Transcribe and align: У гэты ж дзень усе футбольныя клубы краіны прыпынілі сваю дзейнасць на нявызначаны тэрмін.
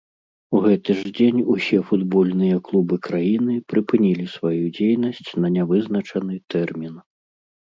У 0.59 0.59
гэты 0.65 0.91
ж 1.01 1.11
дзень 1.17 1.41
усе 1.55 1.79
футбольныя 1.89 2.55
клубы 2.69 2.95
краіны 3.09 3.59
прыпынілі 3.75 4.25
сваю 4.37 4.63
дзейнасць 4.79 5.31
на 5.45 5.55
нявызначаны 5.59 6.33
тэрмін. 6.57 6.95